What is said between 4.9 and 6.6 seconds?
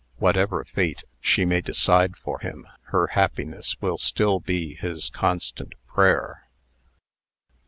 constant prayer."